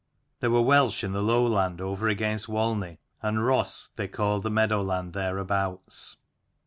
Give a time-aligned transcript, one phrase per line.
[0.39, 4.49] There were Welsh in the low land over against Walney, and Rhos they called the
[4.49, 6.17] meadow land thereabouts.